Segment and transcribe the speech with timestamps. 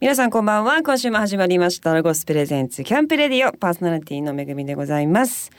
[0.00, 0.80] 皆さんこんばんは。
[0.84, 1.92] 今週も始まりました。
[1.92, 5.50] ロゴスプレゼンツキャンプレディオパーソナリティのめぐみでございます。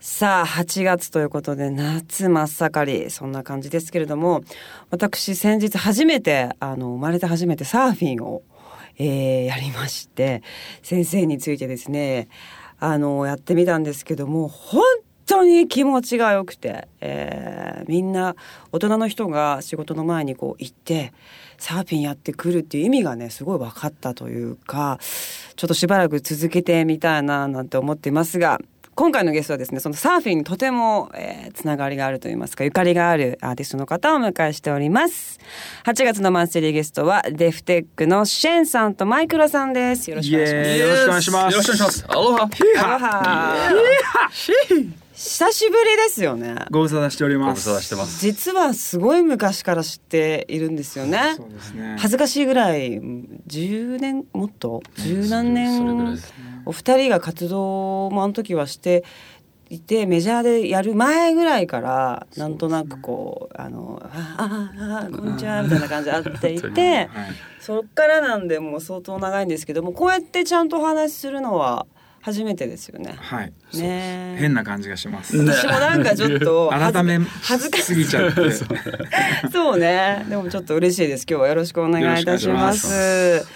[0.00, 4.40] さあ、8月ということで夏真っ盛り、そんな感じですけれども、
[4.88, 8.40] 私先日初めて、あの、生まれて初めてサーフィンを、
[8.96, 10.42] えーやりまして、
[10.80, 12.28] 先生についてですね、
[12.80, 14.82] あの、やってみたんですけども、本
[15.26, 18.34] 当に気持ちが良くて、えーみんな
[18.72, 21.12] 大人の人が仕事の前にこう行って
[21.58, 24.98] サーフィンやってくるっていう意味がねすごい分かったというか
[25.56, 28.58] ちょっとしばらく続けてみたいななんて思っていますが
[28.94, 35.38] 今回のゲストはですねそのサーフィンにとても、えーつながりがあるといいますかゆかりがあるアーティストの方をお迎えしております。
[35.84, 40.10] 8月のマンスリーゲストはデフテックのシェンさんとマイクロさんです。
[40.10, 40.80] よろしくお願いします。
[40.80, 41.52] よろしくお願いします。
[41.52, 42.06] よろしくお願いします。
[42.08, 42.42] アロハ。
[43.68, 47.62] アロハ久しぶりですよねご無沙汰しておりご無ます。
[47.62, 48.20] 沙汰してます。
[48.20, 51.96] 実はすごい昔から知っているんですよねそうですね。
[51.98, 54.82] 恥ずかしいぐらい10年もっと？
[54.98, 56.18] 十何年
[56.66, 59.02] お二人が活動もあの時はして
[59.70, 67.08] いてメジャーでやる前ぐらいからなんとなくこうあの「ああああこんにちは」みたいな感じで会っていてはい。
[67.60, 71.86] そっからなんでもう相当長いんですけどもこうやってちゃんとお話しするのは
[72.24, 73.16] 初めてですよね。
[73.18, 73.52] はい。
[73.74, 75.36] ね変な感じがします。
[75.42, 78.40] ね私もなんかちょっと 改め恥ずかしすぎちゃって。
[79.52, 80.24] そうね。
[80.30, 81.26] でもちょっと嬉しいです。
[81.28, 82.60] 今日はよろしくお願いいたしま。
[82.62, 83.46] よろしくお願いし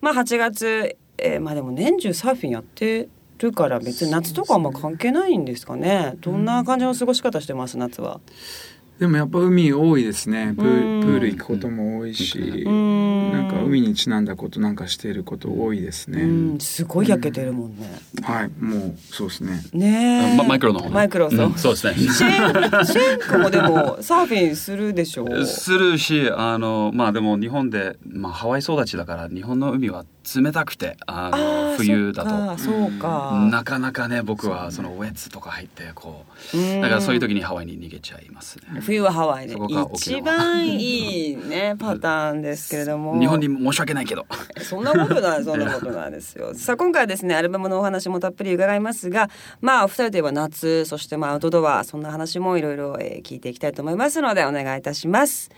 [0.00, 6.14] まあ8月、えーまあでも年中サーフィンやってるから別に夏とかあんま関係ないんですかね。
[6.20, 8.20] どんな感じの過ごし方してます夏は？
[8.98, 10.54] でもやっぱ海多いですね。
[10.56, 16.22] プうんープール行くことも多いし、んなんか海にちなんだことなんかしていること多いですうね。
[16.24, 17.90] ん、すごい焼けてるもんね。
[18.22, 18.50] はい。
[18.58, 19.62] もうそうですね。
[19.74, 20.36] ねえ。
[20.38, 21.46] まマイクロの方ねマイクロそう。
[21.46, 21.94] うんそうですね。
[21.94, 25.44] シェンシェン君もでもサーフィンするでしょう。
[25.44, 32.58] するし、あのまあでも日本でまあハワイ育ちだから日本の海は冷たくて、ああのー冬だと。
[32.58, 33.46] そうか。
[33.50, 36.24] なかなかね僕はそのウェッツとか入ってこ
[36.54, 38.80] ううんだからそういう時にハワイに逃げちゃいますね。
[38.80, 39.56] 冬はハワイで
[39.94, 44.26] 一番いいね パターンですけれども日本に申し訳ないけど。
[44.62, 49.28] そんなことない そんなことないですよさあ今回はですねアルバムのお話もたっぷり伺いますが
[49.60, 55.50] まあお二人といえば夏そしてまあアウトドアそんな話もいろいろえー聞いていきたいと思いますのでお願いいたします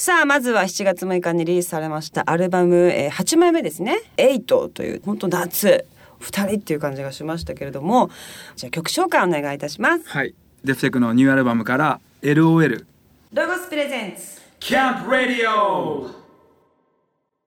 [0.00, 5.86] さあまずは7月6日にリリースされましたアルバム、えー、8枚目ですね「エイトという本当夏。
[6.20, 8.08] 2人っていう感じがしましたけれども。
[8.54, 10.08] じゃあ曲紹介お願いいたします。
[10.08, 10.36] はい。
[10.62, 12.84] デフテックのニューアルバムから LOL
[13.32, 14.40] ロゴスプレゼンツ。
[14.60, 16.08] キャンプラディオ。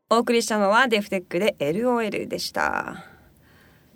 [0.10, 3.06] お送りしたのはデフテックで LOL でした。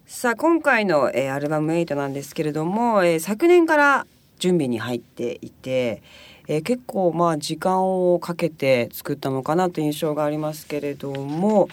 [0.06, 4.08] さあ今回の、えーアルバム8なんですけれども、えー昨年から
[4.40, 6.02] 準備に入っていて、
[6.48, 7.84] えー結構まあ時間
[8.14, 11.70] をかけて作ったのかなという印象がありますけれども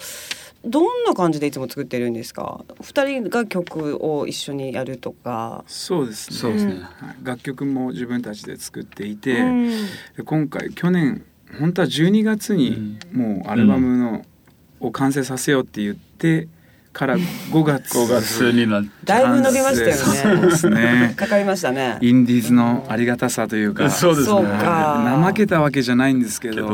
[0.65, 2.65] どんな感じでいつも作ってるんですか？
[2.81, 6.37] 二人が曲を一緒にやるとか、そうですね。
[6.37, 6.75] そうですね。
[6.75, 7.17] はい。
[7.25, 9.71] 楽曲も自分たちで作っていて、うん。
[10.17, 11.25] で今回去年
[11.59, 14.25] 本当は12月にもうアルバムの、
[14.79, 16.47] を完成させようって言って
[16.93, 17.99] から5月。
[17.99, 21.15] 5月になっだいぶ伸びましたそうよねですね。
[21.17, 21.99] かかりましたね。
[22.01, 23.91] インディーズのありがたさというか。
[23.91, 24.41] そうですね。
[24.43, 26.55] 怠けたわけじゃないんですけど。
[26.55, 26.69] けど、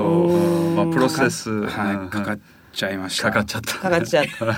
[0.77, 1.51] まあプロセス。
[1.67, 2.39] はい、かかっ
[2.73, 3.25] ちゃいました。
[3.25, 3.75] かかっちゃった。
[3.75, 4.31] かかっちゃって。
[4.31, 4.57] かかっ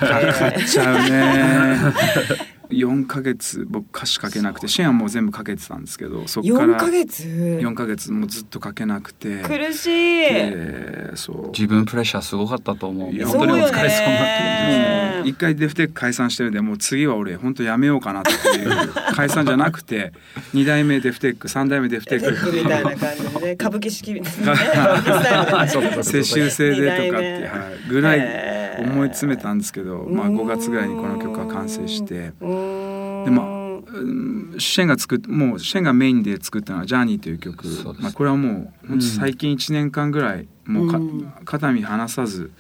[0.67, 9.43] ちゃうね4ヶ月僕歌詞書けなくてシェアンも全部書けてたんですけどそっか4らヶ月？4ヶ月もうずっと書けなくて。
[9.43, 11.47] 苦しい、でそう。
[11.49, 13.25] 自分プレッシャーすごかったと思う。
[13.27, 20.13] 本当にお疲れ様そうよねもう一回デフテック解散してるんでもう次は俺本当やめようかなっていう 解散じゃなくて
[20.55, 26.03] 2代目デフテック3代目デフテッテックみたいなク感じでね歌舞伎式みたいなね。
[26.03, 32.33] 世襲 制でとかって、はい、ぐらいへー思い詰めたんですけど、まあ、5月ぐらいにこの曲が完成して。
[32.41, 33.61] でまあ
[33.93, 37.67] うんシェンが作っもうシェンがメインで作ったのは「ジャーニーという曲。
[37.99, 42.51] まあ、これはもう本当最近1年間ぐらいもう肩身離さず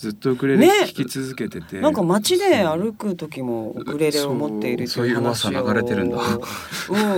[0.00, 0.68] ずっとウクレレね。
[0.86, 6.16] 弾き続けてて、なんか街で歩く時もウクレレを持っているとそういううい話を噂流れてるんだ。
[6.16, 6.22] うん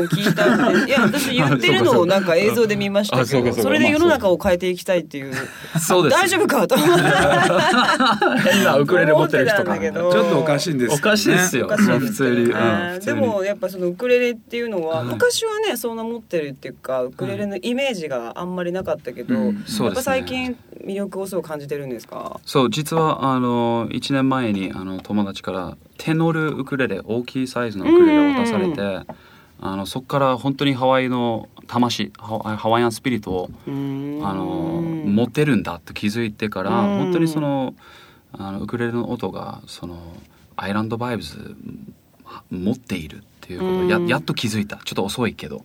[0.06, 0.90] 聞いたんで。
[0.90, 5.32] いや 私言ってるのをなんか映像で見ましたけどそれで世の中を変えていきたいっていう。
[5.80, 6.16] そうです。
[6.20, 7.02] 大丈夫かと思って
[8.50, 10.12] 変なウクレレ持ってる人が思ってたんだけど。
[10.12, 11.66] ちょっとおかしいんですおかしいですよ。
[11.66, 12.36] おかしいです普通に。
[12.36, 12.46] うん。
[12.46, 12.52] で
[12.94, 19.64] 普通にもやっぱそのウクレレっていうのははい昔はねそんな持ってるっていうかウクレレのイメージがあんまりなかったけど、うん。
[19.80, 22.40] やっぱ最近魅力をそう感じてるんですか？
[22.44, 29.06] そう実はあの1年前にあの友達からテノルウクレレ大きいサイズのウクレレを渡されて、
[29.60, 34.26] あのそこから本当にハワイの魂ハワイアンスピリットをうーん。
[34.26, 36.98] あの持ってるんだと気づいてからうん。
[36.98, 37.74] 本当にその
[38.32, 39.98] あのウクレレの音がその
[40.56, 41.54] アイランドバイブズ
[42.50, 44.06] 持っているっていうことをや,、うん。
[44.08, 44.78] やっと気づいた。
[44.78, 45.64] ちょっと遅いけど。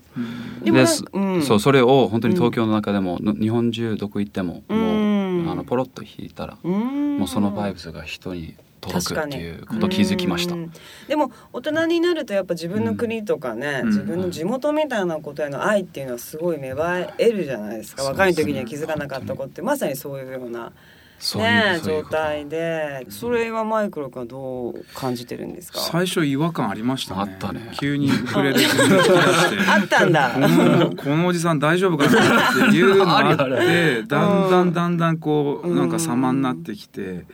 [0.63, 0.71] で
[1.13, 1.41] うん。
[1.41, 5.16] そうそれを本当に東京の中でも、の日本中どこ行ってももう、うん
[5.49, 7.17] あのポロッと弾いたら、うん。
[7.19, 10.55] もうそのバイブスが人に届くっていうことを気づきました。
[10.55, 10.71] うん。
[11.07, 13.87] でも大人になるとやっぱ自分の国とかね、うん。
[13.87, 20.71] 自分の地元みたいなことへの愛っていうのはすごい芽生えるじゃないですか、そう若い時には気づかなかった子ってまさにそういうような
[21.19, 22.15] ねそういうこと。
[22.15, 23.05] 状態で。
[23.09, 25.79] それはマイクロ君はどう感じてるんですか？
[25.79, 27.21] 最初違和感ありましたね。
[27.21, 27.71] あったね。
[27.79, 29.57] 急にウクレレ自分で弾き出して。
[29.71, 30.31] あったんだ。
[30.31, 35.77] このこのおじさん大丈夫かなっていうのがあってだんだんだんだんこううん。
[35.77, 37.25] なんか様になってきて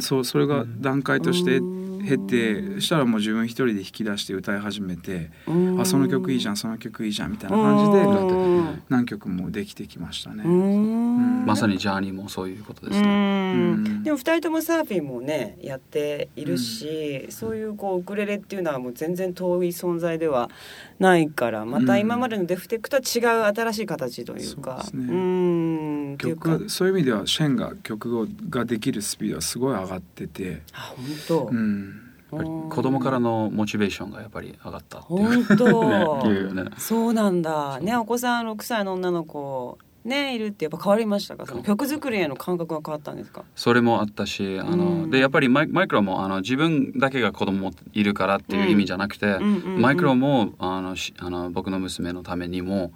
[0.00, 1.60] そうそれが段階として
[2.06, 5.30] 経てしたらもう自分一人で弾き出して歌い始めて
[5.78, 8.82] あその曲いいじゃんその曲いいじゃんみたいな感じでうん。
[8.88, 10.44] 何曲もできてきましたね。
[10.44, 11.44] うん。
[11.46, 13.54] まさにジャーニーもそういうことですうね。
[13.54, 14.02] ん。
[14.02, 20.50] でも二人ともサーフィンもねやっているし、そういうこうウクレレっていうのはもう全然遠い存在では
[20.98, 24.84] ないからまた今までのデフテックとは違う新しい形というか。
[24.84, 26.28] そういうか。
[26.28, 31.48] 曲がそういう意味ではシェンが曲ができるスピードはすごい上がってて、あ本当。
[31.52, 31.95] うん、
[32.30, 35.44] 子供からのモチベーションがやっぱり上がったっていう。
[35.44, 36.24] 本当、
[36.54, 36.70] ねね。
[36.78, 37.78] そうなんだ。
[37.80, 41.46] ねお子さん6歳の女の子ねいるってやっぱ変わりましたか？
[41.46, 43.44] その曲作りへの感覚が変わったんですか？
[43.54, 45.10] それもあったしあの、うん。
[45.10, 52.92] でやっぱりマイマイクロもあの自分だけが子供いるからっていう意味じゃなくて、マイクロもあのしあの僕の娘のためにも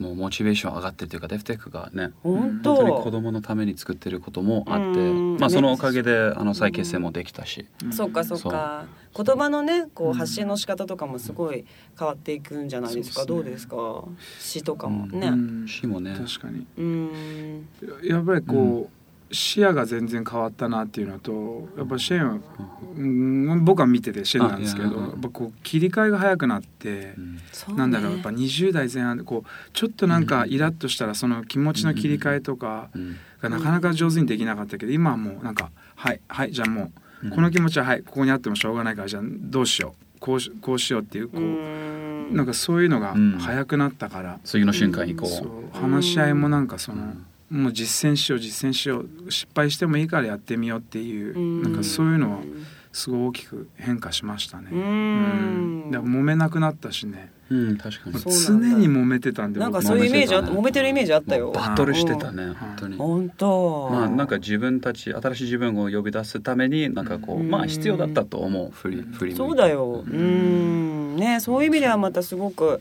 [0.00, 5.36] もうモチベーション上がってるというかデフテックがね本本当に子当供のために作ってることもあって、うん。
[5.38, 8.86] まあ、そのおかげであの再結成もできたし、そっかそっか。
[9.14, 11.64] 言葉のねこう発信の仕方とかもすごい
[11.98, 14.04] 変わっていくんじゃないですか、どうですか？
[14.38, 15.28] 詩とかもね。
[15.28, 15.66] うん。
[15.68, 16.14] 詩もね。
[16.16, 16.66] 確かに。
[16.78, 17.68] うん。
[18.02, 18.99] やっぱりこう、
[19.32, 22.38] 視野が全然変わったなっていうのとやっぱシェンは、
[22.96, 27.14] うん、僕は見ててシェンなんですけどややっぱこう切り替えが早くなって
[27.68, 27.72] う。
[27.72, 27.76] ん。
[27.76, 33.16] なんだろうやっぱ20代前半でこうちょっとなんかイラッとしたらその気持ちの切り替えとかうん。
[33.40, 36.92] がなかなか上手にできなかったけど今はもうなんかはいはいじゃあも
[37.22, 37.30] ううん。
[37.30, 42.34] この気持ちははいここにあってもしょうがないからじゃあどうしようこうしこうしようっていうこううん。
[42.34, 43.38] なんかそういうのがうん。
[43.38, 51.62] 早くなったから次の瞬間にこう、話し合いもなんかそのうんもう実践しよう実践しよう失敗してもいいからやってみようっていううん。
[51.62, 52.38] なんかそういうのは
[52.92, 54.68] すごい大きく変化しましたね。
[54.72, 54.80] うん。
[54.80, 57.32] うん、だから揉めなくなったしね。
[57.50, 58.20] うん、確かに。
[58.20, 60.60] 常に揉めてたんで僕なんかそういうイメージあっ揉めてたね。
[60.60, 61.50] 揉めてるイメージあったよ。
[61.50, 62.54] バトルしてたね、ん。
[62.54, 62.96] 本当に。
[62.96, 63.88] 本当。
[63.90, 67.50] まあなんか自分たち新しい自分を呼び出すためになんかこう、うん。
[67.50, 70.04] まあ必要だったと思う振り振りそうだよ。
[70.06, 71.16] うん。
[71.16, 72.80] ねそういう意味ではまたすごく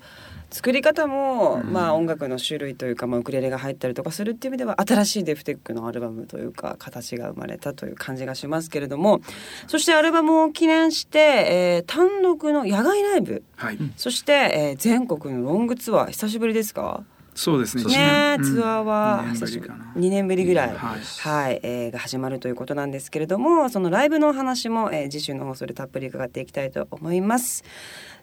[0.51, 1.71] 作り方も、うん。
[1.71, 9.21] まあ音楽の種類というか、まあ、ウクレレが入ったりとかするっていう意味では新しいデフテックのアルバムというか形が生まれたという感じがしますけれども
[9.67, 13.43] そしてアルバムを記念して、えー単独の野外ライブ。
[13.55, 17.03] はい、そして、えー全国のロングツアー久しぶりですか？
[17.39, 17.85] そうですね。
[17.85, 17.89] ね。
[17.89, 19.61] 一年ツアーはうん二年ぶ久しぶり。
[19.61, 20.75] りかな2年ぶりぐらい。
[20.75, 20.99] はい。
[20.99, 27.63] はい、えーが始まるということなんですけれどもそのライブのお話も、えー次週の放送でたっぷり伺っていきたいと思います。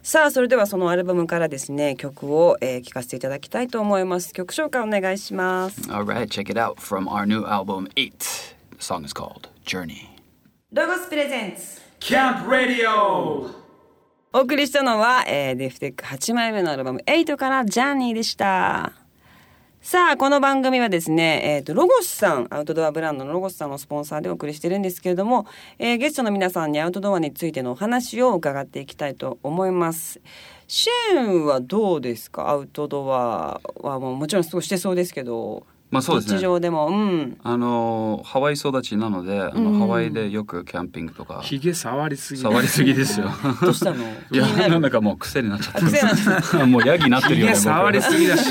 [0.03, 4.35] さあそれではそのアルバムからですね曲を、えー、聴かせていただきたいと思います。
[4.35, 5.81] 曲紹介お願いします。
[5.91, 8.13] Alright, check it out from our new album 8
[8.79, 10.09] The song is called Journey.
[10.73, 13.47] ロゴスプレゼンツキャンプラディオ
[14.35, 18.93] お送りしたのは、えーデフテック8枚目のアルバム8からジャーニーでした
[19.89, 25.47] さあこの番組はですね、えー、とロゴスさんアウトドアブランドのロゴスさんのスポンサーでお送りしてるんですけれども、
[25.79, 30.21] えーゲストの皆さんにアウトドアについてのお話を伺っていきたいと思います。
[30.67, 32.51] シェーンはどうですか？
[32.51, 35.65] アウトドアはもうもちろんすごしてそうですけど。
[35.91, 36.39] まあそうですね。
[36.39, 37.39] 日常でもうん。
[37.45, 39.79] あのハワイ育ちなのであの、うん。
[39.79, 41.41] ハワイでよくキャンピングとか。
[41.43, 42.41] ひげ触りすぎ。
[42.41, 43.31] 触りすぎですよ。
[43.63, 44.05] どうしたの？
[44.31, 48.51] いやなんだかもう癖になっちゃって癖になっちゃっ もうヤギになってるひよねげ触りすぎだし。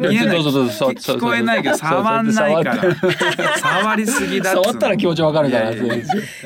[0.00, 0.42] 見えない。
[0.42, 2.82] どうぞどうぞそう聞聞こえないけど触んないから。
[3.58, 5.94] 触りすぎだ触ったら気持ちわかるからいやいや。
[5.94, 6.04] いや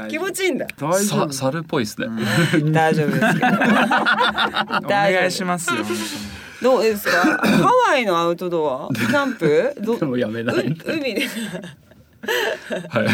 [0.08, 0.66] 気持ちいいんだ。
[0.78, 1.32] 大丈夫。
[1.32, 2.08] さ猿っぽいですね、
[2.72, 3.46] 大丈夫ですけど。
[3.46, 5.76] お願いしますよ
[6.66, 7.38] どうですか？
[7.38, 8.92] ハワイのアウトドア？
[8.92, 9.72] キャンプ？
[9.82, 11.28] ど でもやめなうい海で。
[12.88, 13.06] はい。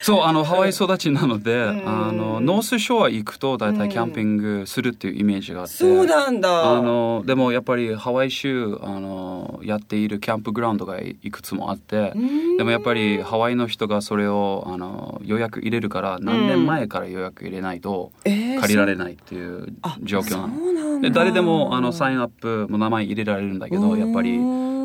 [0.00, 1.88] そうあのハワイ育ちなので、ん。
[1.88, 6.76] あのノースショア行くと大体キャンピングするっていうイメージがあって、そうなんだ。
[6.76, 12.12] あのでもやっぱりハワイ州あのやっている campground がいくつもあって、
[12.56, 20.56] でもやっぱりハワイの人がそれをあの予約入れるから何年前から予約入れないとえー借りられないっていうあ状況なの。
[20.56, 21.08] そうなんだ。
[21.08, 24.38] で誰でもあの sign up も名前入れられるんだけどやっぱり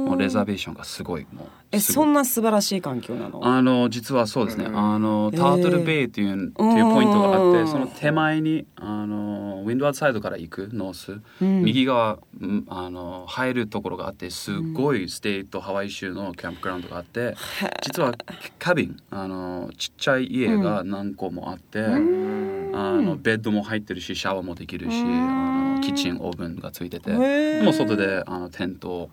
[0.05, 3.39] もう reservation がすごいもうえそんな素晴らしい環境なの？
[3.43, 4.77] あの実はそうですね、うん。
[4.77, 11.63] あのタートルベイっていう,、っていうポイントがあってその手前にあの windward side から行くノース、うん。
[11.63, 17.35] 右側うんあの入るところがあってすごいステートハワイ州の campground があって、
[17.81, 18.13] 実は
[18.59, 27.63] カビンあのちっちゃい家が何個もあって、あのベッドも入ってるしシャワーもできるし、あのキッチンオーブンがついてて、へー。
[27.63, 29.09] もう外であのテントを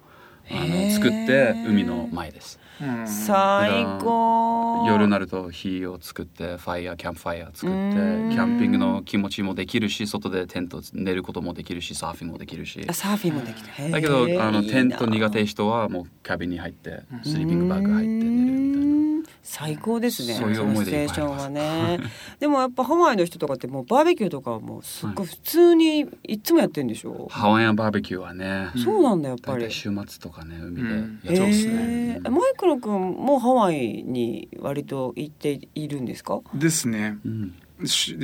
[0.53, 2.59] あの作って海の前です。
[2.81, 3.07] うん。
[3.07, 4.85] 最高。
[4.87, 8.31] 夜になると火を作ってファイヤーキャンプファイヤー作ってキうん。
[8.41, 12.85] ャンピングの気持ちもできるし外でテント寝ることもできるしサーフィンもできるし。
[12.89, 18.87] あサーフィンもできたへーだけどあのテント苦手人はもうキャビンに入ってスリーピングバッグ入って寝るみたいな。
[18.87, 19.01] うん。
[19.43, 21.99] 最高ですねそういう思いそ出いっはね。
[22.39, 29.71] でもやっぱハワイの人とかってもうバーベキューとかはもうすっごい普通にいつもやってんでしょ、ハワイアンバーベキューはねそうなんだやっぱり。
[29.71, 31.21] 週末とかね海でうん。
[31.25, 31.73] やってますね。
[31.73, 32.31] えー。
[32.31, 36.41] マイクロ君もハワイに割と行っているんですか？
[36.55, 37.19] ですね。
[37.25, 37.55] うん。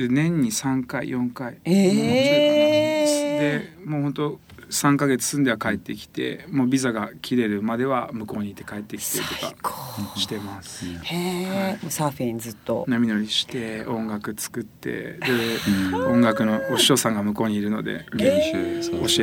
[0.09, 1.57] 年に3回4回。
[1.65, 3.39] えー。
[3.39, 4.39] でもう本当
[4.69, 10.19] 3ヶ月住んでは帰ってきてもうビザが切れるまでは向こうにいて帰ってきてと最か高。
[10.19, 10.85] してます。
[10.85, 12.83] へえ、サーフィンずっと。
[12.87, 15.19] 波乗りして音楽作ってで
[15.93, 18.17] 音楽のお師匠さんが向こうにいるので教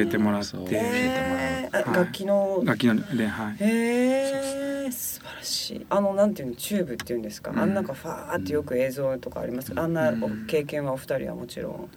[0.01, 0.47] えてもらって。
[0.47, 1.77] そうへー。
[1.77, 1.97] あはい。
[1.99, 2.63] 楽器の。
[2.65, 3.57] 楽器の練はい。
[3.61, 5.87] へえ素晴らしい。
[5.91, 7.59] あのなんていうのチューブっていうんですか、うん。
[7.59, 10.47] あんなんかファーってよく映像とかあります、あんなうん。
[10.47, 11.91] 経験はお二人はもちろん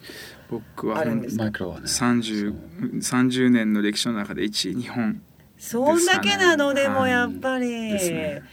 [0.49, 1.85] 僕はあるんですマイクロはね。
[1.85, 2.53] 30
[2.99, 5.21] 30年の歴史の中で1位日本
[5.57, 7.11] そんだけなのでもはい。
[7.11, 8.43] やっぱり、ね。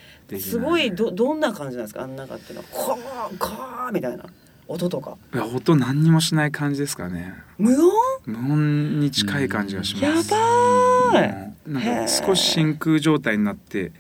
[0.41, 2.03] すごいどどんな感じなんですか？
[2.03, 2.67] あん中っていうのは。
[2.73, 4.25] コーンコーンみたいな。
[4.67, 5.19] 音とか。
[5.35, 7.35] いや音何にもしない感じですかね。
[7.59, 7.93] 無音？
[8.25, 11.33] 無音に近い感じがします、やばーい。
[11.33, 13.93] もうなんか少し真空状態になって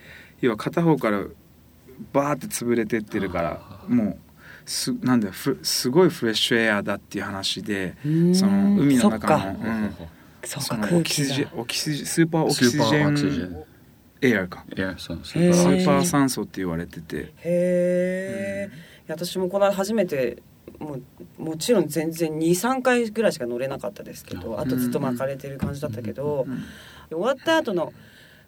[0.44, 1.24] 要は片方から
[2.12, 4.18] バーって潰れてってるからもう
[4.66, 8.34] すなんだすごいフレッシュエアだっていう話でうん。
[8.34, 9.94] その海の中のうん。
[10.46, 10.60] そ
[10.96, 13.64] オキシジオキスーパーオキシジェン
[14.20, 14.64] エアか。
[14.68, 15.84] スへー。
[15.84, 17.16] パー酸素って言われてて。
[17.16, 20.42] へえ、いや私もこの間初めて
[20.78, 20.98] も
[21.38, 26.62] うもちろん全然23回ぐらいしか乗れなかったですけどあとずっと巻かれてる感じだったけど、うん。
[27.10, 27.92] 終わった後の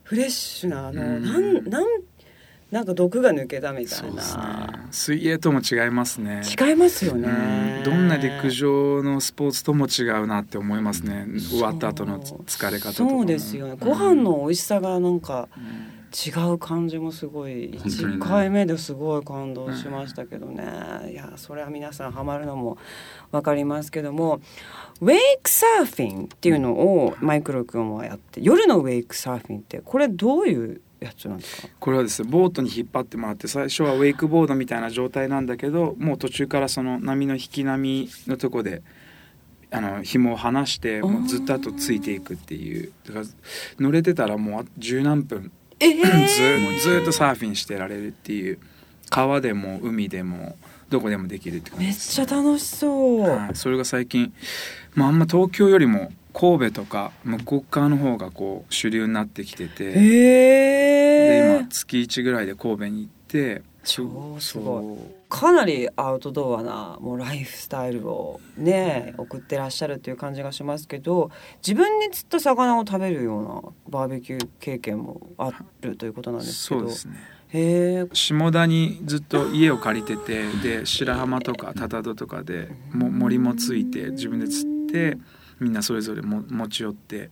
[0.07, 1.25] フレッシュなあの、うん。
[1.25, 1.85] なんなん
[2.71, 4.43] なんか毒が抜けたみたいそうですね。
[4.43, 6.43] な、水泳とも違いますね。
[6.61, 11.27] 違いますようねん、どんな陸上のスポーツとも違うなって思いますね。
[11.39, 13.77] 終わった後の疲れ方そうですよね。
[13.79, 15.49] ご飯の美味しさがなんか
[16.17, 22.79] 違う感じもすごい本当にね1回目ですごい感動しましたけどね、いやそれは皆さんハマるのも
[23.33, 24.41] 分かりますけども
[25.01, 31.69] ウェイクサーフィンっていうのをマイクロ君はやって夜のウェイクサーフィンってこれどういうやつなんですか？
[31.79, 38.83] これはですねボートに引っ張ってもらって最初はウェイクボードみたいな状態なんだけどもう途中からその波の引き波のとこで
[39.71, 42.93] あの紐を離してもうずっと後ついていくっていう。
[43.07, 43.27] だから
[43.79, 48.59] 乗れてたらもう十何分えずー、ずっとサーフィンしてられるっていう。
[49.11, 50.57] 川でも海でも
[50.89, 51.87] どこでもできるって感じ。
[51.87, 54.33] めっちゃ楽しそう、はい、それが最近、
[54.95, 65.17] まあ、あんま東京よりも神戸とか向こう側の方がこう主流になってきてて、でへえ今月1ぐらいで神戸に行って超すごい。
[65.29, 71.31] かなりアウトドアなもうライフスタイルをね送ってらっしゃるっていう感じがしますけど
[71.67, 76.81] 自分で釣った魚を食べるようなバーベキュー経験もあるということなんですけど。
[76.81, 77.15] そうですね。
[77.49, 85.17] へえ下田にずっと家を借りてて で白浜とか多々戸とかでも森もついて自分で釣って
[85.61, 87.31] みんなそれぞれも持ち寄って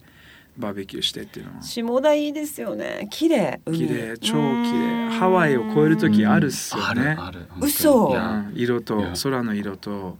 [0.56, 1.62] バーベキューしてっていうのは。
[1.62, 3.08] 下田いいですよね。
[3.10, 3.60] 綺麗。
[3.66, 3.78] 海。
[3.78, 4.18] 綺麗。
[4.18, 5.08] 超綺うん。
[5.08, 7.40] 麗ハワイを超える時あるっすよあねるある。
[7.48, 7.72] 本当に。
[7.72, 8.16] 嘘。
[8.54, 10.16] 色と空の色と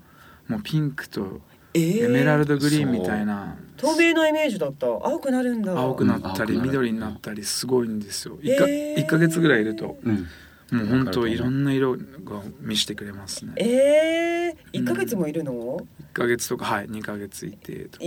[0.49, 1.41] もうピンクと
[1.75, 3.57] えーエメラルドグリーンみたいな。
[3.77, 4.87] 透明なイメージだった。
[4.87, 5.77] 青くなるんだ。
[5.77, 8.37] 青くなったり緑になったりすごいんですよ。
[8.43, 9.97] 1, かへー1ヶ月ぐらいいると。
[10.05, 10.27] うん。
[10.73, 12.01] もう本当いろんな色が
[12.61, 13.53] 見せてくれますね。
[13.57, 17.99] えー、1ヶ月もいるの、1ヶ月とかはい2ヶ月いてと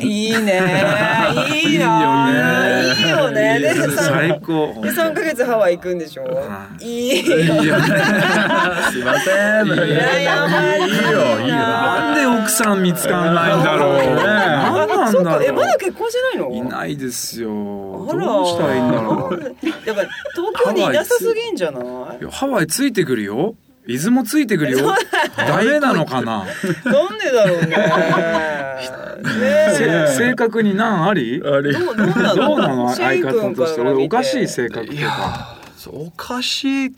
[0.00, 0.32] かいいね。
[0.32, 1.60] いいね。
[1.62, 3.58] いいいないいよね。
[3.60, 4.74] でさ最高。
[4.82, 6.24] で3ヶ月ハワイ行くんでしょ？
[6.24, 6.84] はい。
[6.84, 7.84] いいいいよね。
[8.90, 9.66] すいません。
[9.66, 11.54] いややばいいいよいいよ。
[11.56, 15.24] なんで奥さん見つかんないんだろう何なんそう。
[15.24, 16.48] かだろえまだ結婚してないの？
[16.50, 17.48] ういないですよ。
[17.48, 19.40] どうしたらいいんだろう。
[19.86, 20.02] やっぱ
[20.34, 21.82] 東京にいなさすぎんじゃない？
[22.20, 23.54] いやハワイついてくるよ
[23.86, 24.94] 水もついてくるよ。
[25.36, 26.44] ダメなのかな？
[26.84, 27.76] なんでだろうね。
[29.76, 31.42] せね正確に何あり？
[31.44, 31.72] あれえ。
[31.72, 32.34] どうなの？
[32.34, 32.94] どうなの？
[32.94, 33.78] シェイ相君方として。
[33.78, 34.86] から見俺おかしい性格
[35.76, 36.94] そうおかしい。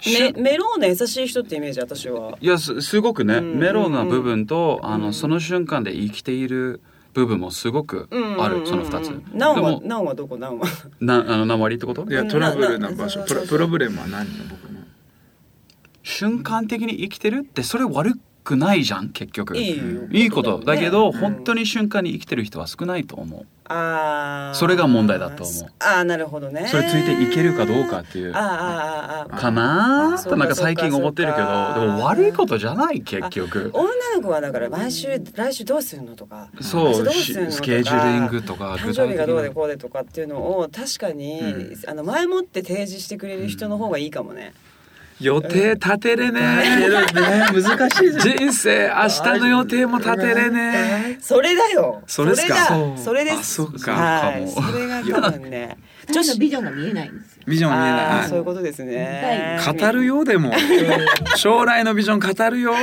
[0.00, 2.38] しメメローナ優しい人ってイメージ私は。
[2.40, 3.58] いやすすごくね、うん。
[3.58, 5.02] メロウな部分と、あうん。
[5.02, 6.80] のその瞬間で生きている
[7.14, 9.10] 部分もすごくある、その二つ。
[9.32, 10.36] ナンはでもナンはどこ？
[10.36, 10.66] ナンは。
[11.00, 12.04] な あの鉛ってこと？
[12.08, 13.18] いやトラブルな場所。
[13.20, 14.67] ななプロプロブレムは何の僕の
[16.18, 19.56] 瞬間的に生きてるってそれ悪くないじゃん結局。
[19.56, 23.46] いいよいいことだけど、ね本当に瞬間に生きてる人は少ないと思う。
[23.72, 24.54] ああ。
[24.56, 26.66] それが問題だと思うああなるほどね。
[26.66, 28.32] それついていけるかどうかっていう。
[28.34, 29.38] ああああああ。
[29.38, 44.52] かなとなんか最近思ってるけどでも悪いことじゃない結局女の子はだから毎週来週どうするのとかそうスケジューリングとか誕生日がどうでこうでとかっていうのを確かに、うんあの前もって提示してくれる人の方がいいかもね。
[45.20, 46.40] 予定立てれね
[47.52, 52.02] 難しい人生明日の予定も立てれねそれだよ。
[52.06, 53.36] それっすかそれそうだそれです。
[53.38, 54.44] あそっかはい。
[54.44, 55.76] かもそれが多分ね。
[56.10, 57.37] 女子のビジョンが見えないんですよ。
[57.48, 58.28] ビジョン見えない。
[58.28, 59.58] そういうことですね。
[59.64, 60.52] 語るよでも。
[61.36, 62.74] 将来のビジョン語るよ。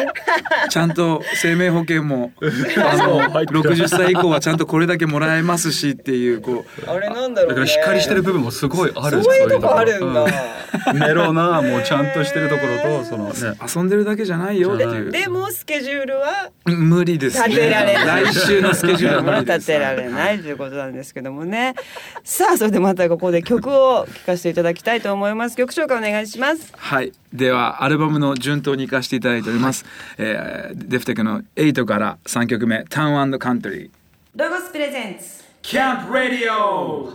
[0.70, 2.32] ちゃんと生命保険も
[2.78, 6.90] あの60歳以降はちゃんとこれだけもらえますしっていうこう。
[6.90, 7.56] あれなんだろう、ね。
[7.56, 9.24] だからしっかりしてる部分もすごいある。
[9.24, 10.24] そういうとこあるんだ。
[10.24, 11.00] うん。
[11.00, 13.58] メロなもうちゃんとしてるところとそのね。
[13.76, 15.12] 遊んでるだけじゃないよっていう。
[15.12, 16.50] でもスケジュールは？
[16.66, 17.48] 無理ですね。
[17.48, 18.26] 立てられない。
[18.26, 19.58] 来週のスケジュールは無理です。
[19.58, 21.76] 立てられないということなんですけどもね。
[22.24, 25.58] さあそれでまたここで曲を聴かせていただきたいと思います。
[25.58, 26.72] 曲紹介お願いします。
[26.78, 29.84] はいではアルバムの順当に行かせていただいております、
[30.18, 33.90] えーデフテクの8から3曲目「タウンカントリー
[34.38, 37.12] ロゴスプレゼンツ。」キャンプラディオ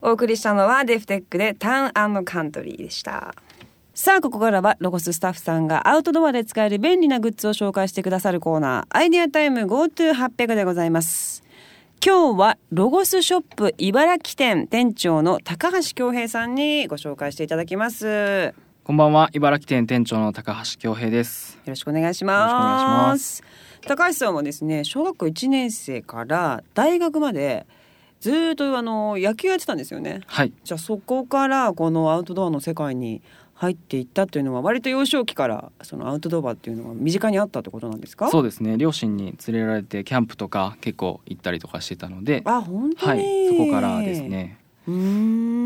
[0.00, 3.34] お送りしたのはデフテックでタウンカントリーでした。
[3.92, 11.45] さあここからはロゴススタッフさんがアウトドアで使える便利なグッズを紹介してくださるコーナーアイデアタイム GoTo800 でございます
[12.04, 18.06] 今日はロゴスショップ茨城店店長の高橋恭平さんにご紹介していただきます。
[18.06, 21.56] よこんばんは、茨城店店長の高橋恭平です。
[21.56, 22.46] よろしくお願いしま
[23.12, 23.42] ます。
[23.86, 27.66] 高橋さんはですね小学校1年生から大学まで
[28.20, 30.20] ずーっとあの野球やってたんですよね。
[30.26, 33.22] はい、じゃあそこからこのアウトドアの世界に
[33.58, 38.30] 入っていったというのは割と幼少期からそのアウトドアっていうのは身近にあったってことなんですか？
[38.30, 38.76] そうですね。
[38.76, 44.58] 両親に連れられてキャンプとか結構行ったりとかしてたので、あ本当に、はい、そこからですね。
[44.86, 44.94] うー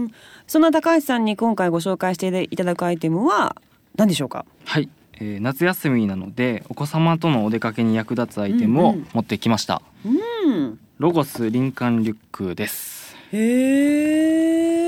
[0.04, 0.10] ん
[0.46, 3.56] そんな高橋さんに今回ご紹介していただくアイテムは
[3.96, 4.46] 何でしょうか？
[4.64, 9.82] はい、えー夏休みなのでお子様とのお出かけに役立つアイテムをうんうん持ってきました。
[10.06, 13.16] うんロゴスリンカンリュックです。
[13.32, 14.79] へえ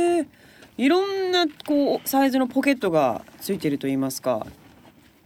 [0.82, 4.44] いろんなこうサイズのポケットがついていると言いますか。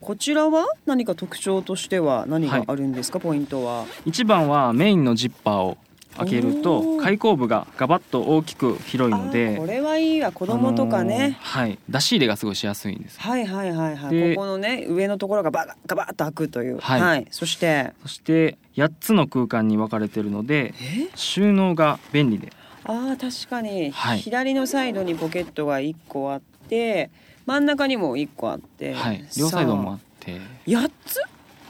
[0.02, 3.86] こちらは何か特徴としては何があるんですか、ポイントは。
[4.04, 5.78] 一番はメインのジッパーを
[6.18, 10.30] 開けると開口部がガバッと大きく広いのあでこれはいいわ。
[10.30, 13.18] 子供とかね、あのーはい、出し入れがすごいしやすいんです。
[13.18, 14.14] はいはいはいはい。
[14.14, 16.80] でここのね上のところがバガガバッと開くという。
[16.80, 17.26] はい。
[17.30, 17.94] そして。
[18.02, 21.08] そして8つの空間に分かれてるのでえ？
[21.14, 22.52] 収納が便利で
[22.86, 24.18] あー確かに、はい。
[24.18, 27.10] 左のサイドにポケットが1個あって
[27.44, 30.40] 真ん中にも1個あって、はい、両サイドもあって。
[30.66, 31.20] 8つ？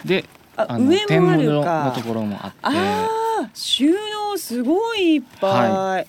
[0.07, 0.25] で
[0.57, 1.85] あ上もあるか。
[1.87, 2.57] のところもあって。
[2.63, 6.07] あー収納すごいいっぱい、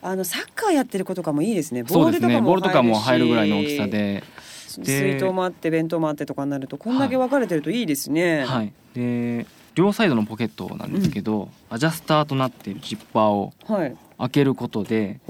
[0.00, 1.84] あのサッカーやってる子とかもいいですね。
[1.86, 2.40] そうですね。
[2.40, 4.24] ボールとかも入るぐらいの大しきさで。
[4.72, 8.72] 水筒もあって弁当もあってとかになるとこんだけ分かれてるといいですね、はい。
[8.94, 15.20] で両サイドのポケットなんですけど、アジャスターとなっているジッパーをはい開けることで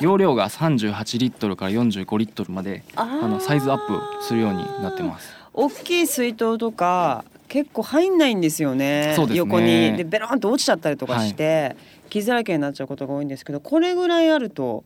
[0.00, 3.78] 容量が38リットルから45リットルまでああのサイズアッ
[4.18, 5.32] プするようになってます。
[5.52, 9.34] 大きい水筒とか結構入んないんですよねね。
[9.34, 9.96] 横に。
[9.96, 11.76] でベロンと落ちちゃったりとかして、
[12.08, 14.84] 傷だらけになっちゃうことが多いんですけどこれぐらいあると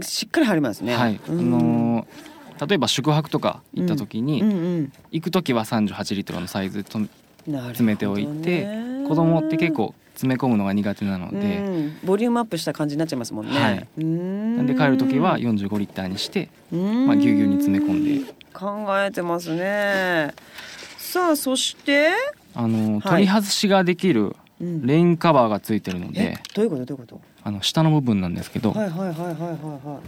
[0.00, 0.96] しっかり入りますね。
[0.96, 1.50] はい、あうん。
[1.50, 2.30] のー
[2.68, 7.00] 例えば宿泊とか行った時に、うんうん行く時は38リットルのサイズと
[7.46, 8.66] 詰めておいて
[9.08, 11.98] 子供って結構詰め込むのが苦手なので、うん。
[12.04, 13.86] ボリュームアップした感じになっちゃいますもんね、はい。
[13.98, 14.56] うん。
[14.58, 17.06] なんで帰る時は45リッターにして、うん。
[17.06, 18.34] まあ、ぎゅうぎゅうに詰め込んで。
[18.52, 20.34] 考えてますね。
[20.98, 22.10] さあそして、
[22.54, 23.02] あのはい。
[23.02, 24.86] 取り外しができるうん。
[24.86, 26.12] レインカバーがついてるのえ？
[26.12, 29.38] で、どういうことどういうこあの下の部分なんですけど、とはいはいはいはいはい
[29.88, 30.00] は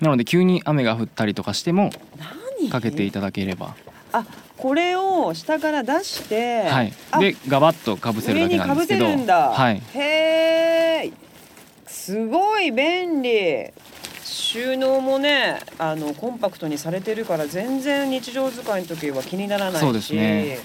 [0.00, 0.04] い。
[0.04, 2.70] なので急に雨が降ったりとかしても何？
[2.70, 3.76] かけていただければ、
[4.12, 4.24] あ
[4.64, 6.92] これを下から出してはい。
[7.10, 9.04] あ、でガバッとかぶせるだけなんですけど。
[9.04, 11.12] せるんだ、はい、へえ
[11.86, 13.66] すごい便利。
[14.24, 19.80] 収納もねあのコンパクトにされてるから全然日常使いの時は気にならないし。
[19.80, 20.18] そうですね。
[20.22, 20.58] へえ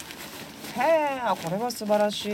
[1.44, 2.32] これは素晴らしい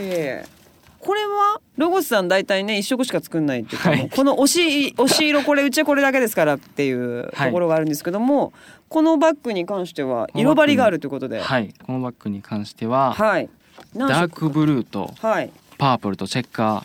[1.06, 4.10] これはロゴスさん大体ね一色しか作んないっていうか、はい。
[4.10, 8.52] この押し押し色これうちはこれだけですからっていうところがあるんですけども、
[8.88, 11.40] このバッグに関しては色張りがあるということで。
[11.40, 11.72] はい。
[11.86, 13.48] このバッグに関してははい。
[13.94, 15.52] ダークブルーとはい。
[15.78, 16.82] パープルとチェッカ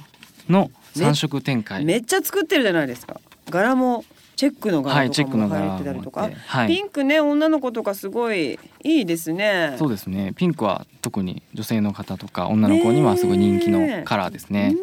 [0.48, 1.84] ーの3色展開。
[1.84, 3.20] めっちゃ作ってるじゃないですか。
[3.50, 4.06] 柄も
[4.42, 6.68] チェックの柄とかも入ってたりとか、はい。
[6.68, 9.76] ピンクね女の子とかすごいいいですね。
[9.78, 10.34] そうですね。
[10.36, 14.76] ピンクは特に女性の方とか女の子にはすごい人気のカラーですね。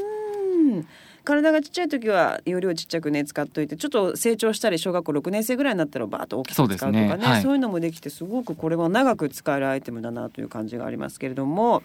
[0.73, 0.87] うん。
[1.25, 7.27] 体がちっちゃい時は容量ちっちゃくね使っといてちょっと成長したり小学校6年生ぐらいになったらバーッと大きく使うとかそうねですね。
[7.27, 7.42] はい。
[7.42, 11.83] そういうのもできてすごくこれは長く使えるアイテムだなという感じがありますけれども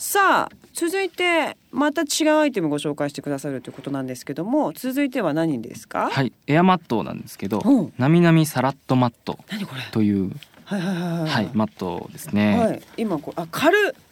[0.00, 7.92] さあ続いてまた違うアイテムご紹介してくださるということなんですけども続いては何ですか、はいエアマットなんですけどうん。
[7.98, 9.82] なみなみサラットマット何これ？
[9.90, 10.30] という
[10.64, 11.50] はいはいはいはい、はい。
[11.52, 14.02] マットですね、はい、今これあ軽っ。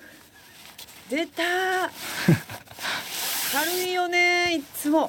[1.09, 1.46] 出たー。
[3.53, 5.09] 軽いよねいつも。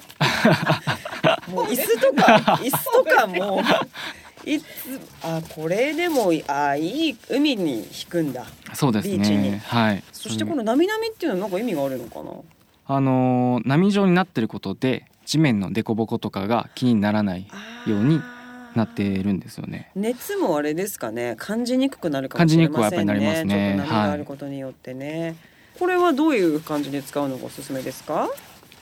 [1.50, 3.64] もう椅子とか椅子とかもう
[4.56, 4.66] いつ
[5.24, 8.46] あこれでもあいい海に引くんだ。
[8.74, 9.52] そうですビーチに。
[9.52, 10.04] ねはい。
[10.14, 12.32] そしてこの「なみなみ」っていうのはなんか意味があるのかな？
[12.90, 17.48] あのー波状になってることで地面の凸凹とかが気にならない
[17.86, 18.22] ように
[18.76, 19.92] なっているんですよね。
[19.96, 21.36] 熱もあれですかね？
[21.38, 22.70] 感じにくくなるかもしれませんね。
[22.70, 23.76] 感じにくくはやっぱりなりますね。
[23.78, 25.36] ちょっと波があることによってね、
[25.78, 28.30] これはどういう感じで使うのがおすすめですか？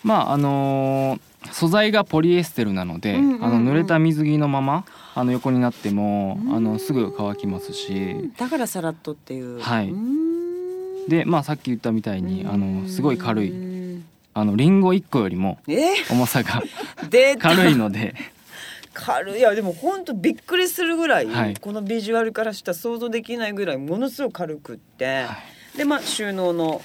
[0.03, 1.19] まああのー
[1.51, 3.45] 素材がポリエステルなので、うんうんうん。
[3.45, 6.55] あの濡れた水着のままあの横になってもうん。
[6.55, 8.31] あのすぐ乾きますし。
[8.37, 9.59] だからサラットっていう。
[9.61, 9.93] はい。
[11.09, 15.93] でまあさっき言ったみたいにあのすごい軽ういんあのリンゴ1個よりもえ？
[16.09, 16.63] 重さが
[17.39, 18.15] 軽いので。
[18.93, 19.39] 軽い。
[19.39, 21.55] いやでも本当びっくりするぐらい、はい。
[21.55, 25.25] このビジュアルからしたら想像できないぐらいものすごく軽くって、
[25.77, 26.81] でまあ収納の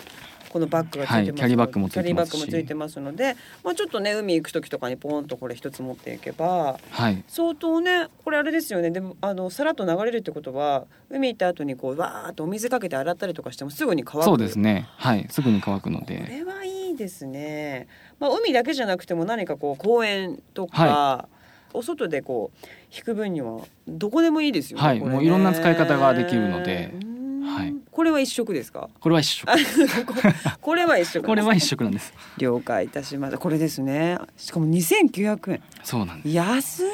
[0.50, 2.32] このバッグがついてますはいキャリーバッグもついてますし。
[2.32, 7.22] キャリーバッグもついてますので、まあ、ちょっとね海行く時とかにポンとこれ一つ持っていけばはい。
[7.28, 8.90] 相当ねこれあれですよね。
[8.90, 14.24] でもあのさらっと流れるってことは海行った後にこうわーっとお水かけて洗ったりとかしてもすぐに乾く。
[14.24, 14.88] そうですね。
[14.96, 17.86] はいすぐに乾くのこでれはいいですね。
[18.18, 21.28] まあ海だけじゃなくても何かこう公園とか、は
[21.72, 24.84] お外でこう引く分にはどこでもいいですよね。
[24.84, 25.06] はいね。
[25.06, 26.90] もういろんな使い方ができるので。
[26.92, 27.09] うーん
[27.40, 28.88] はいこれは一色ですか？
[29.00, 29.46] これは一色
[30.60, 31.26] これは一色。
[31.26, 33.38] これは一色なんです了解いたしました。
[33.38, 34.18] これですね。
[34.36, 35.62] しかも二千九百円。
[35.82, 36.84] そうなんです安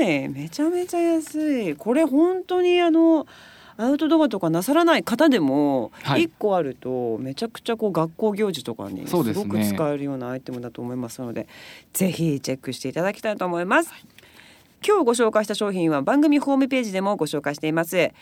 [0.00, 0.28] い。
[0.28, 1.76] めちゃめちゃ安い。
[1.76, 3.26] これ本当にあの。
[3.78, 11.48] アウトドアとかなさらない方でもはい一個あるとめちゃくちゃこう学校行事とかにすごく使えるようなアイテムだと思いますので
[11.94, 13.90] ぜひチェックしていただきたいと思います、
[14.86, 18.12] 今日ご紹介した商品は番組ホームページでもご紹介しています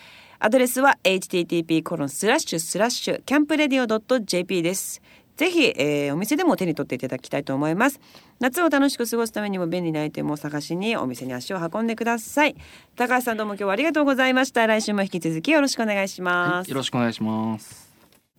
[0.42, 5.02] アドレスは http コロンスラッシュスラッシュキャンプレディオ .jp です。
[5.36, 8.00] ぜひ、えーお店でも手に取っていただきたいと思います。
[8.38, 12.56] 夏を楽しく過ごすためにも便利なアイテムを探しにお店に足を運んでください。
[12.96, 14.66] 高橋さんどうも今日はありがとうございました。
[14.66, 17.90] 来週も引き続きよろしくお願いします、よろしくお願いします。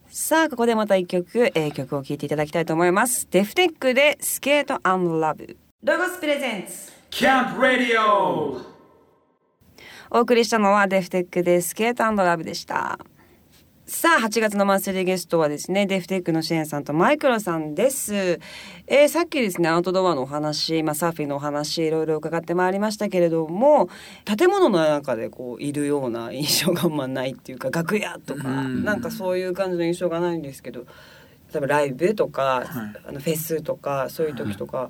[0.10, 3.28] さあここでまた一曲、えー曲を聴いていただきたいと思います。
[3.30, 5.56] デフテックでスケートラブ。
[5.84, 6.92] ロゴスプレゼンツ。
[7.12, 8.71] Camp Radio!
[10.14, 13.00] お送りしたのはデフテックでスケートラブでした。
[13.86, 18.40] さあ8月のマンスリーゲストはですねデフテックのシェーンさんとマイクロさんです、
[18.88, 23.90] えーさっきですねアウトドアのお話、まあ、サーフィンのお話いろいろ伺ってまいりましたけれども
[24.26, 28.84] 建物の中でこういるような印象があんまないっていうか 楽屋とかうん。
[28.84, 32.66] なんかそういう感じの印象がないんですけど例えばライブとか、はい。
[33.08, 34.90] あのフェスとかそういう時とか、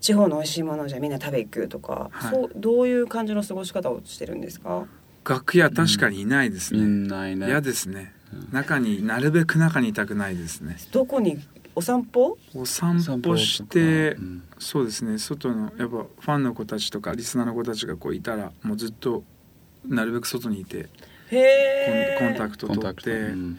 [0.00, 2.30] 地方の美味しいものをじゃあみんな食べ行くとか、はい。
[2.30, 4.86] そうどういう感じの過ごし方をしてるんですか？
[5.28, 6.86] 楽屋確かにいないですいね。
[6.86, 8.14] ないね嫌ですね。
[8.52, 10.76] 中になるべく中にいたくないですね。
[10.92, 11.38] どこに
[11.74, 12.38] お散歩？
[12.54, 14.42] お散歩して、うん。
[14.58, 15.18] そうですね。
[15.18, 19.24] 外のやっぱファンの子たちとかリスナーの子たちがこういたらもうずっと
[19.86, 20.88] なるべく外にいて
[21.30, 23.58] へえコンタクト取って、うん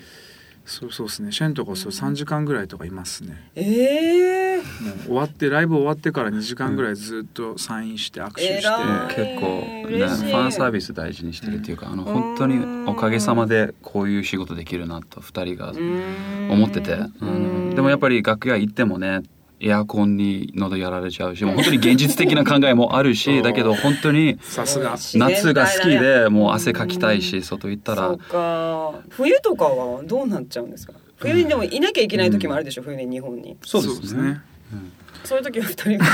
[0.68, 1.32] そうそうですね。
[1.32, 3.42] シェンとこそ3時間ぐらいとかいますね。
[3.56, 4.64] ええもう
[5.06, 15.72] 終わってライブ終わってから2時間ぐらいずっとサインして握手して、結構、ね、ファンサービス大事にしてるっていうかあの本当におかげさまでこういう仕事できるなと2人が
[16.54, 17.74] 思ってて、うん。
[17.74, 19.22] でもやっぱり楽屋行ってもね
[19.60, 24.96] エアコンに喉やられちゃうしもう本当に現実的な考えもあるし だけど本当にさすが。
[25.16, 34.42] 夏が好きでもう汗かきたいし外行ったらそうか冬とかはどうなっちゃうんですか冬にでもいなきゃいけない時もあるでしょ、冬に日本にそうですね
[35.28, 36.06] そういう時は二人ま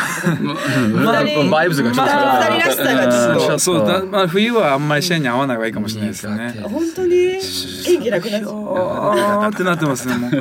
[1.23, 3.59] 二人バイブスがちょっとまあ二人らしさがちょっと。
[3.59, 4.03] そうそうだ。
[4.03, 6.55] まあ冬はあんまりシェアに合わない方がいいかもしれないですね。
[6.63, 7.37] 本当に？
[7.37, 10.31] 元気なくなっちゃってなってますねもう。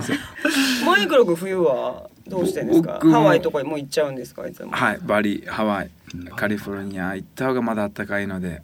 [0.86, 2.98] マイクロ君冬はどうしてんですか？
[3.02, 4.72] ハワイとかにもう行っちゃうんですかいつも。
[4.72, 5.90] はいバリハワイ。
[6.34, 8.62] カリフォルニア行った方がまだ暖かいので。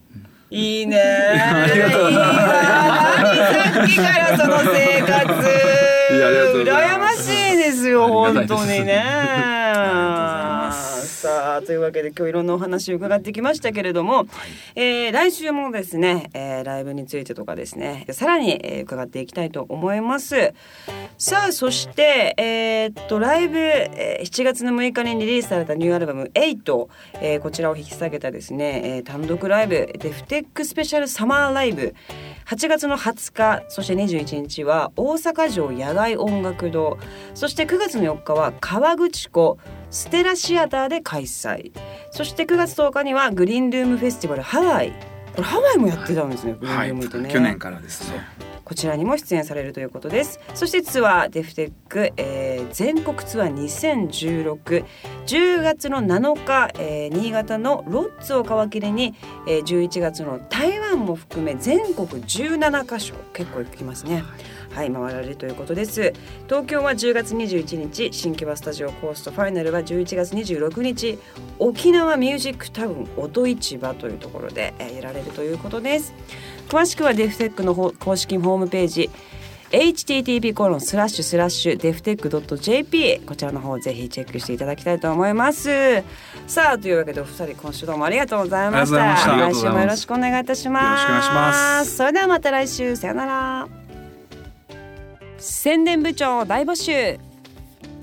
[0.50, 2.04] いいねありがとう。
[2.04, 3.12] ございます
[3.74, 5.12] さっきからその生活。
[6.10, 9.57] いや羨ましいですよあ本当にね
[11.58, 14.26] さあというわけで今日いろんなお話を伺ってきましたけれども、
[14.76, 20.54] えー来週もですね、えーライブについてとかですねさらに、えー伺っていきたいと思います。
[21.16, 26.88] さあそしてえーっとライブ、えー7月の6日にリリースされたニューアルバム「8」
[27.20, 31.94] えーこちらを引き下げたですね、えー単独ライブデフテックスペシャルサマーライブ
[32.46, 36.98] 8月の20日そして21日は大阪城野外音楽堂
[37.34, 39.58] そして9月の4日は河口湖
[39.90, 41.72] ステラシアターで開催。
[42.10, 44.92] そして9月10日にはグリーンルームフェスティバルハワイ。
[45.34, 48.20] これハワイもやってたんですね、グリーンルームってね、去年からですね。
[48.68, 50.38] こちらにも出演されるということです。
[50.52, 59.14] そしてツアーデフテック、えー全国ツアー201610月の7日、えー新潟のロッツを皮切りに、
[59.46, 64.22] えー11月の台湾も含め全国17カ所結構行きますね。
[64.70, 66.12] はい回られるということです。
[66.46, 71.18] 東京は10月21日新木場スタジオコーストファイナルは11月26日
[71.58, 76.12] 沖縄ミュージックタウン音市場というところで、えーやられるということです。
[76.68, 79.10] 詳しくはデフテックのほ公式ホームページ
[79.70, 86.02] http コロンスラッシュスラッシュデフテック .jp こちらの方ぜひチェックしていただきたいと思います。
[86.46, 89.12] さあというわけでお二人今週どうもありがとうございました。
[89.12, 89.68] ありがとうございました。
[89.68, 91.10] 来週もよろしくお願いいたします。
[91.10, 91.96] よろしくお願いします。
[91.96, 92.96] それではまた来週。
[92.96, 93.68] さよなら
[95.36, 97.18] 宣伝部長大募集。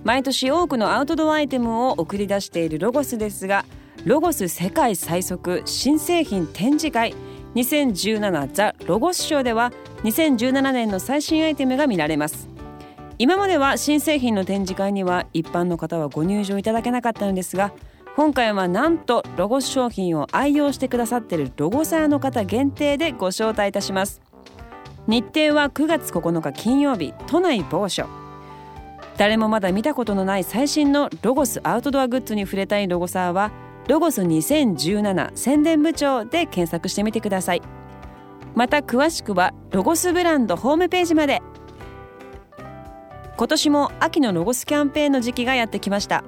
[0.04, 3.66] 毎年多くのアウトドアアイテムを送り出しているロゴスですが
[4.06, 7.16] ロゴス世界最速新製品展示会
[7.56, 9.72] 2017ザ・ロゴスショーでは
[10.04, 12.50] 2017年の最新アイテムが見られます。
[13.18, 17.72] 今までは新製品の展示会には一般の方はご入場いただけなかったのですが
[18.18, 24.22] 今回はなんとロゴス商品を愛用してくださっているロゴサーの方限定でご招待いたします。
[25.08, 28.06] 日程は9月9日金曜日都内某所。
[29.18, 33.52] 誰もまだ見たことのない最新のロゴスアウトドアグッズに触れたいロゴサーは
[33.88, 37.62] ロゴス2017宣伝部長で検索してみてください。
[38.56, 41.42] また詳しくはロゴスブランドホームページまで。
[43.38, 46.24] 今年も秋のロゴスキャンペーンの時期がやってきました。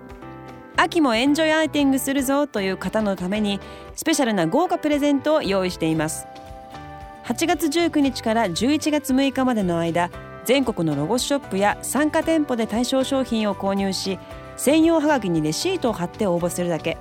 [0.75, 3.59] 秋もエンジョイアイティングするぞという方のために
[3.95, 6.27] スペシャルな豪華プレゼントを用意しています。
[7.25, 10.11] 8月19日から11月6日までの間
[10.45, 14.19] 全国のロゴスショップや参加店舗で対象商品を購入し
[14.55, 16.97] 専用はがきにレシートを貼って応募するだけ。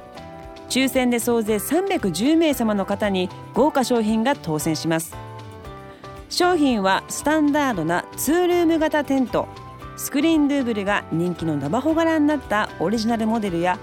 [0.69, 5.15] 抽選で総勢310名様の方に豪華商品が当選します。
[6.29, 9.49] 商品はスタンダードなツールーム型テント。
[9.97, 13.79] スクリーンドゥーブルが人気のナバホ柄になったオリジナルモデルや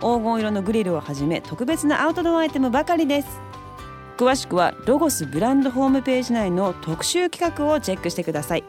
[0.00, 3.40] 黄金色のグリルをはじめ特別なアウトドアアイテムばかりです。
[4.16, 8.64] 詳しくはロゴスブランドホームページ内の特集企画をチェックしてください。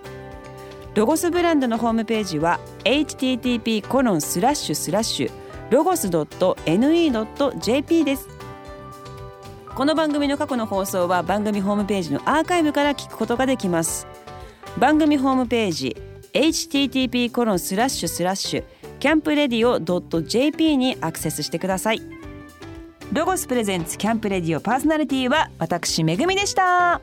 [0.95, 5.31] ロゴスブランドのホームページは http コロンスラッシュスラッシュ
[5.69, 8.27] ロゴス .ne.jp です。
[9.75, 14.07] この番組の過去の放送は番組ホームページのアーカイブから聞くことができます。
[14.79, 15.95] 番組ホームページ
[16.33, 18.63] http コロンスラッシュスラッシュ
[18.99, 19.79] キャンプレディオ
[20.23, 22.01] .jp にアクセスしてください。
[23.13, 26.99] ロゴスプレゼンツキャンプレディオパーソナリティは私めぐみでした。